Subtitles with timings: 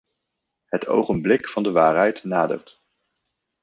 [0.65, 2.81] Het ogenblik van de waarheid nadert.